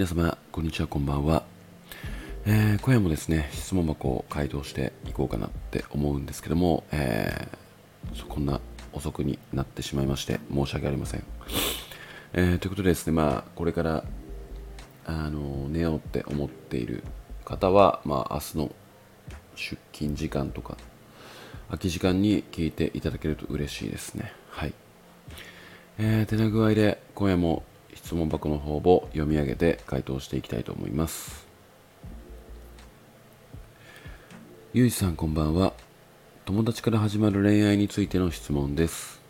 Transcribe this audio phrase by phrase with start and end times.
[0.00, 1.42] 皆様、こんにちは、こんばんは。
[2.46, 8.62] えー、今夜もですね、質問箱を回答していこうかなって思うんですけども、えー、こんな
[8.94, 11.24] 遅くになってしまいまして申し訳ありません。
[12.32, 14.04] えー、ということでですね、まあ、これから
[15.04, 17.04] あの寝ようって思っている
[17.44, 18.72] 方は、まあ、明日の
[19.54, 20.78] 出勤時間とか
[21.68, 24.32] 空き時間に聞いていただけると嬉しいですね。
[24.48, 24.72] はい。
[25.98, 31.46] えー、てな具合で今夜も質問箱の方を読み上げて回答していきたいと思います。
[34.72, 35.72] ゆいさんこんばんは。
[36.44, 39.20] 友達から始まる恋愛についての質問です。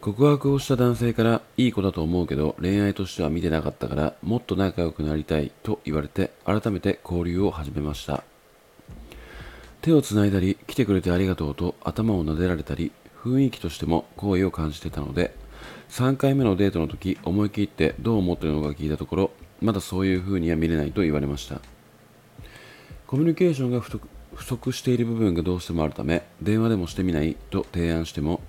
[0.00, 8.24] 告白をした男性からいい子だと思うけど恋愛としては見てなかったからもっと仲良くなりたいと言われて改めて交流を始めました。
[9.80, 12.92] 手をつないだり来てくれてありがとうと頭を撫でられたり
[13.22, 15.34] 雰囲気としても好意を感じてたので
[15.92, 21.60] 3回目のデートの時思い切ってどう思ってるのか聞いたところまだそういう風には見れないと言われました。
[23.06, 28.40] コミュニケーションが不足している部分がどうしてもあるため電話でもしてみないと提案しても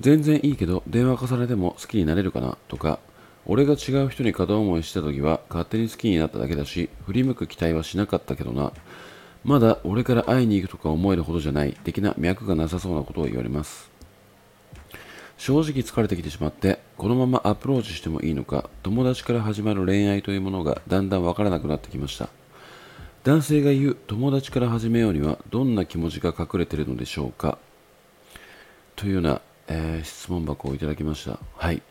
[0.00, 2.98] 全然いいけど電話重ねても好きになれるかなとか
[3.46, 8.74] 俺が違う人に片思いした時は勝手に好きになっただけだし振り向く期待はしなかったけどな。
[9.42, 13.91] まだ俺から会いに行くとか思えるほどじゃない的な脈がなさそうなことを言われます。
[15.42, 22.28] 正直疲れてきてしまってこのままアプローチしてもいいのか友達から始まる恋愛というものがだんだんわからなくなってきました。
[23.24, 27.58] 男性が言う友達から始めようにはどんな気持ちが隠れているのでしょうか。
[28.94, 31.40] というような、えー、質問箱をいただきました。
[31.56, 31.82] はい、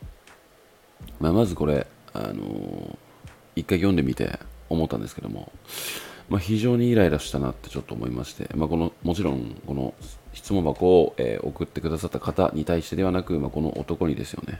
[1.19, 2.97] まあ、まずこれあのー、
[3.57, 5.51] 一回読んでみて思ったんですけども
[6.29, 9.93] まあ、非常にイライラしたなってちょっと思いまして、まあ、このもちろんこの
[10.33, 14.59] 質問箱を、えー、送ってくださった方に対してではなく、まあ、この男にですよね。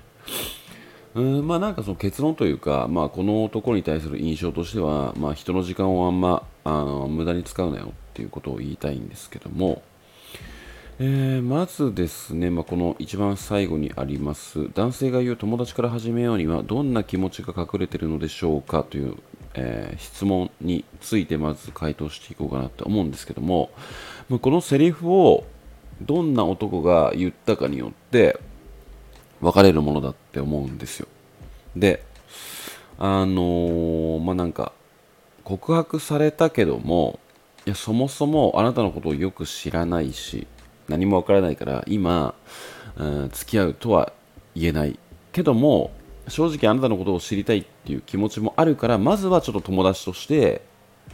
[1.13, 9.81] うんまあなんかその結論というか、まあ、この男に対する印象としては、まあ、人の時間をあんまあの無駄に使うなよっていうことを言いたいんですけども、
[10.99, 18.83] えー、まずですね、まあ、この一番最後にあります男性が言う友達から始めようにはどんな気持ちが隠れてるのでしょうか？
[18.83, 19.15] という
[19.53, 23.69] えー、質問についてまず回答していこうかなと思うんですけども。
[24.29, 25.43] まこのセリフを
[26.05, 28.39] どんな男が言ったかによって
[29.39, 31.07] 分かれるものだって思うんですよ。
[31.75, 32.03] で
[32.97, 34.73] あのー、まあなんか
[35.43, 37.19] 告白されたけども
[37.65, 40.47] いやそもそもあなたのことをよく知らないし
[40.87, 42.35] 何もわからないから今、
[42.97, 44.13] うん、付き合うとは
[44.55, 44.99] 言えない。
[45.31, 45.91] けども
[46.27, 50.61] 正直あなたのことを知りたいっていう気持ちもあるからまずはちょっと友達として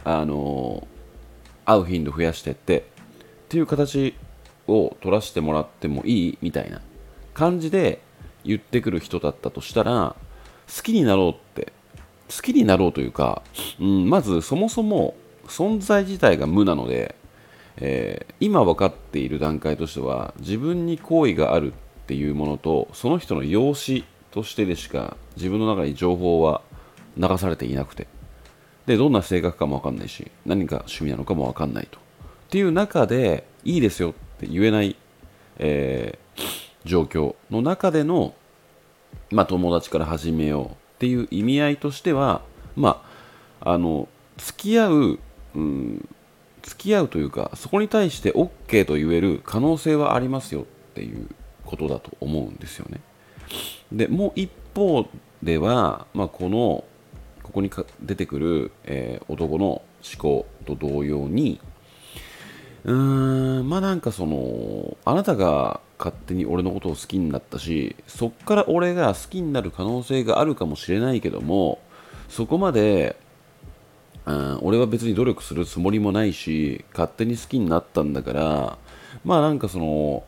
[0.04, 0.86] あの
[1.64, 2.82] 会う頻度増やしてってっ
[3.48, 4.14] ていう形
[4.68, 6.80] を取らせてもらってもいいみたいな
[7.34, 8.00] 感じで
[8.44, 10.14] 言ってくる人だったとしたら
[10.74, 11.72] 好きになろうって
[12.34, 13.42] 好きになろうというか、
[13.80, 15.14] うん、まずそもそも
[15.46, 17.14] 存在自体が無なので、
[17.78, 26.60] えー、今分かっている段階としては自分に好意があるっていうものとその人の容姿としてでしか自分の中に情報は
[27.16, 28.06] 流されていなくて。
[28.88, 31.98] でどんな性格かも分かんないし何が趣味なのかも分かんないと。
[31.98, 32.00] っ
[32.48, 34.96] ていう中でいいですよっって言えない、
[35.58, 38.34] えー、状況の中での、
[39.30, 42.42] まあ、友達から始めようっていう意味合いとしては
[42.76, 43.04] ま
[43.60, 45.18] ああの付き合う、
[45.56, 46.08] うん、
[46.62, 51.28] 付き合うというかそこに対して OK と言える可能性はありますよっていう
[51.64, 53.00] ことだと思うんですよね。
[53.90, 55.08] でもう一方
[55.42, 56.84] では、まあ、この
[57.42, 57.70] ここに
[58.02, 59.82] 出てくる、えー、男の思
[60.18, 61.60] 考と同様に
[62.84, 71.80] うーんまあなんかそのあなたが勝手に俺のことを好きになったしそっから俺が好きになる可能性があるかもしれないけども
[72.28, 73.16] そこまで
[74.26, 78.78] うん俺は別に努力するつもりもないし勝手に好きになったんだから
[79.24, 80.24] まあなんかその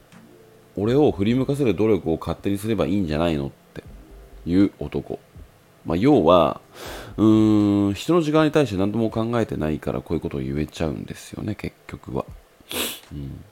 [0.76, 3.84] 俺を振り向かせる努力を勝手にすればいいんじゃないのって
[4.46, 5.18] いう男。
[5.84, 6.60] まあ、要は、
[7.16, 12.24] うーん、人の時間に対して何とも考えてないからこういうことを言えちゃうんですよね、結局は。
[13.12, 13.44] うん。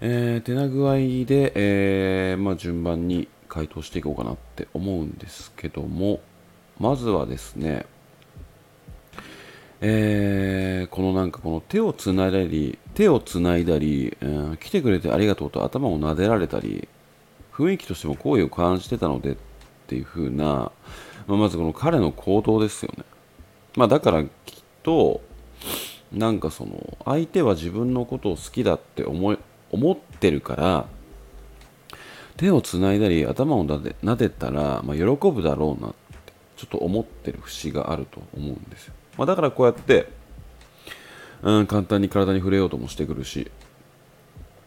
[0.00, 0.94] えー、手な具合
[1.26, 6.20] で、えー、まあ、順番に回答していこうかなって思うんですけども、
[6.78, 7.86] まずはですね、
[9.80, 16.88] えー、このなんかこの手をつないだり、手をつないだり、えー、来てくれてありがとうと頭を撫でられたり、
[17.52, 19.36] 雰囲気としても好意を感じてたのでっ
[19.88, 20.70] ていう風な、
[21.26, 23.04] まあ、まずこの彼の行動ですよね。
[23.76, 24.30] まあだからきっ
[24.82, 25.20] と、
[26.12, 29.38] なんかその、相手は自分のことを好きだって思い
[29.70, 30.86] 思ってるから、
[32.38, 40.08] 手をつないだり頭を撫で撫でたら、まあ、喜ぶだろうなってちょっと思ってる節があると思うんですよ、まあ、だからこうやって、
[41.42, 43.50] うん、簡単に体に触れようともしてくるし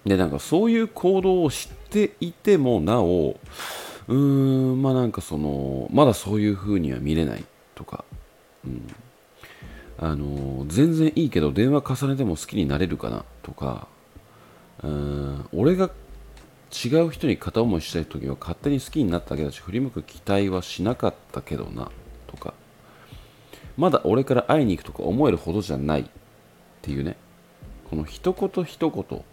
[0.06, 3.38] でなんかそういう行動をしていてもなお
[4.08, 7.46] うーんまあなんかそのまだそういう風には見れない
[7.76, 8.04] とか、
[8.66, 8.94] うん、
[10.02, 13.88] あの全然いいけど電話重ねても好きになれるかなとか
[14.84, 15.92] うん俺が
[16.72, 21.92] 違う人に片思いしたい時は勝手に好きになっただけだし振り向く期待はしなかったけどな
[22.28, 22.54] とか
[23.78, 26.06] まだ俺から会いに行くとか思えるほどじゃないっ
[26.82, 27.16] ていうね。
[27.90, 29.24] この一言一言。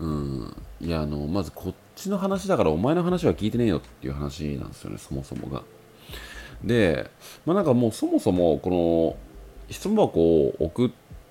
[0.00, 5.62] うんいやあのまずこっちの話だからお前の話は聞いてねえよっていう話なんですよねそもそもが。
[6.62, 7.10] で
[7.44, 9.27] まあなんかもうそもそもこの
[9.70, 10.90] 質問箱を送っ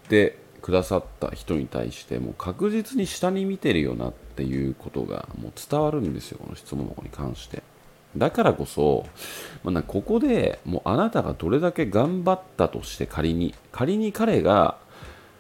[0.09, 7.63] てくださった人に対してもう確実に下に見てるよなっていうことがもう伝わるんですよこの質問箱に関して。
[8.15, 9.05] だからこそ、
[9.63, 14.77] まあ、ここでもうあなたがどれだけ頑張ったとして仮に仮に彼が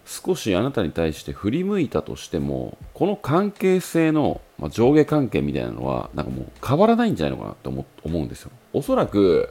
[0.05, 7.85] 少しあなたに対して振り向いたとしてもこの関係性の、ま、上下関係みたいなのはなんかもう変わらないんじゃないのかなと思
[8.19, 8.51] うんですよ。
[8.73, 9.49] おそらく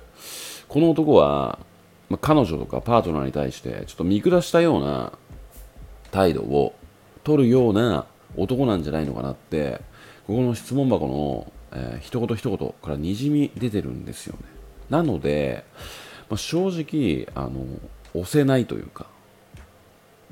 [0.69, 1.59] この男は、
[2.09, 5.13] まあ、彼女とかパートナーに対してちょっと見下したような
[6.11, 6.75] 態度を
[7.25, 8.07] 取るような
[8.37, 9.81] 男なんじゃないのかなって
[10.27, 14.43] ここの質問箱の、えー、一言一言からにじみ出てるんですよね。
[14.91, 15.65] なので、
[16.29, 17.65] まあ、正直あの
[18.15, 19.07] 押せないというか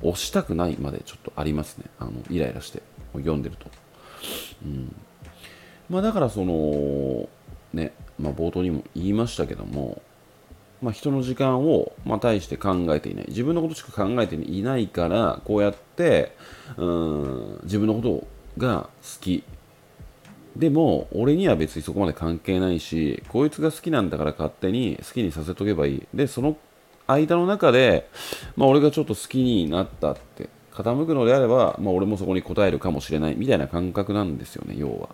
[0.03, 1.85] 押したくないまでちょっとありますね。
[1.99, 2.82] あのイライラして
[3.15, 3.67] 読んでると、
[4.65, 4.94] うん。
[5.88, 7.29] まあ、だからその
[7.73, 10.03] ね、まあ、冒頭にも言いましたけども、
[10.84, 13.25] まあ、人の時間を、まあ、対して考えていない。
[13.28, 16.36] 自分のことしか考えていないからこうやって
[16.76, 18.26] うん自分のこと
[18.58, 19.42] が好き。
[20.56, 26.06] でも俺には別にそこまで関係ないしこいつが好きなんだから勝手に好きにさせとけばいい。
[26.12, 26.58] でその
[27.06, 28.10] 間の中で、
[28.54, 35.08] まあ、俺がちょっと好きになったって傾くのであれば、まあ、俺もそこに応えるかもしれないみたいな感覚なんですよね要は。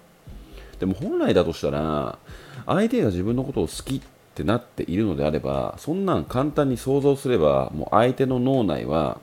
[0.81, 2.19] でも本来だとしたら
[2.67, 9.21] 相手が自分のことを好きってってなっているのであればそんなん簡単に想像すればもう相手の脳内は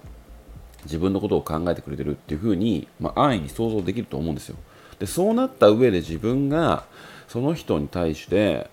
[0.84, 4.58] 自分のことを考えてくれてるっていうふうに、まあ、安易に想像できると思うんですよ。
[5.00, 6.86] でそうなった上で自分が
[7.28, 8.70] その人に対して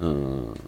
[0.00, 0.60] うん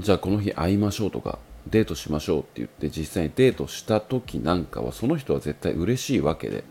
[0.00, 1.38] じゃあこの日会いましょうとか
[1.68, 6.64] デートしましょうって言って実際にデートした時なんかはその人は絶対嬉しいわけで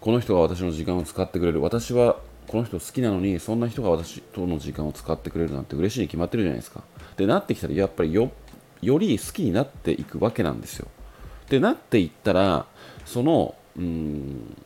[0.00, 2.16] この人が私の時間を使ってくれる私は
[2.48, 6.82] この人好きなのにそんな人が私との時間を使ってくれるなんて嬉しいに決まってるじゃないですか。
[7.16, 8.30] でなってきたらやっぱりよ
[8.82, 10.88] より好きになっていくわけなんですよ。
[11.48, 12.66] でなっていったら
[13.04, 14.56] そのうん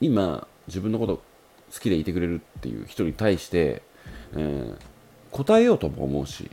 [0.00, 1.22] 今自分のこと
[1.72, 3.82] 好きでいてくれるっていう人に対して、
[4.34, 4.76] えー、
[5.30, 6.50] 答えようとも思うし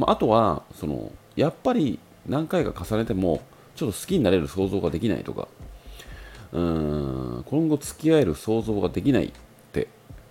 [0.00, 3.42] まあ、あとはそのやっぱり何回か重ねても
[3.76, 5.46] ちょっと好きになれる想像ができないとか
[6.52, 9.30] うーん今後付き合える想像ができない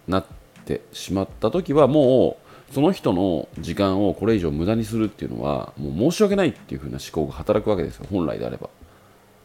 [0.10, 0.26] なっ
[0.66, 2.38] てしまった時はも
[2.70, 8.68] うその人の時間をこれ以上無駄にするっていうのはもう申し訳ないっていう風な思考が働くわけですよ本来であれば。
[8.68, 8.70] っ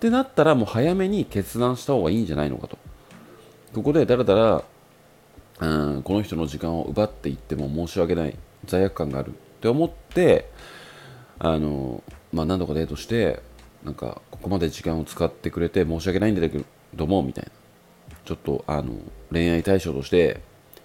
[0.01, 2.77] てなったらもう早めに決断した方がいいんじゃないのかと。
[3.75, 4.65] ここでだらだら
[5.61, 8.37] うんこの人の時間を奪っていっても申し訳ない
[8.67, 10.51] 罪悪感があるって思って
[11.39, 13.41] あの、まあ、何度かデートして
[13.85, 16.61] なんかここまで時間を使ってくれて申し訳ないんだけ
[16.95, 17.51] どもみたいな。
[18.25, 18.95] ちょっとあの
[19.31, 20.41] 恋愛対象として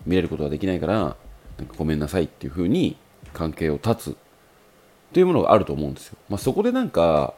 [0.06, 1.16] 見れることができないから
[1.58, 2.98] なんかごめんなさいっていう風に
[3.34, 4.16] 関係を断つ。
[5.10, 7.34] っていうものがあると思うんですよ、まあ、そこでなんか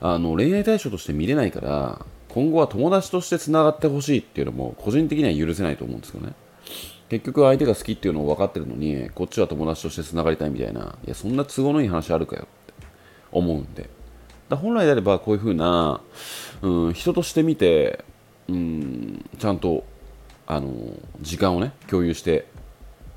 [0.00, 6.32] あの恋愛対象として見れないから今後は友達としてつながってほしいっていうのも個人的には許せないと思うんですよね。
[7.10, 12.72] 結局相手が好きっていうのを分かってるのにこっちは友達としてつながりたいみたいないやそんな都合のいい話あるかよって
[13.30, 13.88] 思うんで。
[14.48, 16.00] だ本来であればこういう風な、
[16.62, 18.02] うん、人として見て、
[18.48, 19.84] うん、ちゃんと
[20.54, 20.72] あの
[21.20, 22.46] 時間をね共有して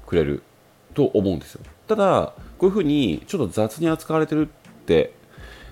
[0.07, 0.43] くれる
[0.93, 1.61] と思うんですよ。
[1.87, 5.13] ただこういう風にちょっと雑に扱われてるって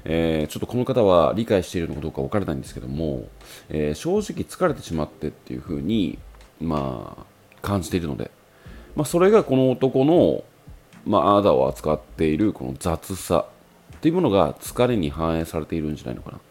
[0.06, 3.24] えー、ちょっとこの方は理解しているのかどうか分からないんですけども、
[3.70, 6.20] えー、正直疲れてしまってっていう風に
[6.60, 7.26] まあ
[7.62, 8.30] 感じているので、
[8.96, 10.44] まあ、それがこの男の、
[11.06, 13.46] まあ、あなたを扱っているこの雑さ
[13.96, 16.44] っていうものが疲れに反映されているんじゃないのかなと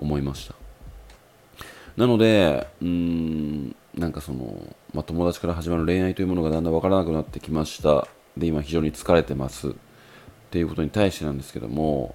[0.00, 0.54] 思いました。
[1.96, 4.56] なのでうーんなんかその、
[4.94, 8.06] まあ、友達から始まる恋愛というものがだんだん分からなくなってきました。
[8.36, 9.70] で今非常に疲れてます。
[9.70, 9.72] っ
[10.50, 12.14] ていうことに対してなんですけども。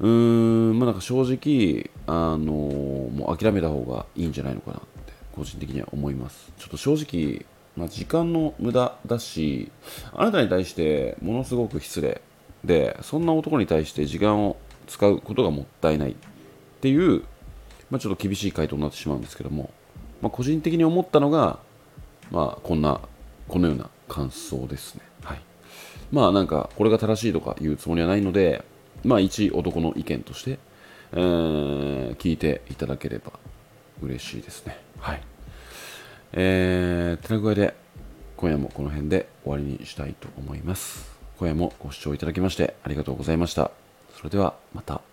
[0.00, 6.52] うーんまあなんか正直あのもう諦めた方がいいんじゃないのかなって個人的には思います。
[6.58, 7.44] ちょっと正直
[7.76, 9.70] まあ、時間の無駄だし
[10.12, 12.20] あなたに対してものすごく失礼。
[12.64, 16.14] でそんな男に対して時間を使うことがもったいないっ
[16.80, 17.22] ていう、
[17.90, 19.70] まあ、ちょっと厳しい回答になってしまうんですけども、
[20.22, 21.58] まあ、個人的に思ったのが、
[22.30, 23.00] まあ、こんな
[23.48, 25.02] このような感想ですね。
[25.22, 25.40] はい、
[26.12, 28.64] まあなんかこれが正しいとか言うつもりはないので、
[29.04, 30.58] まあ一男の意見として、
[31.12, 33.32] えー、聞いていただければ
[34.02, 34.78] 嬉しいですね。
[34.98, 35.22] はい。
[36.32, 37.74] えー、てな具合で
[38.36, 41.10] 今夜もこの辺で終わりにしたいと思います。
[41.38, 43.70] 今夜もご視聴いただきましてありがとうございました。
[44.16, 45.09] それではまた。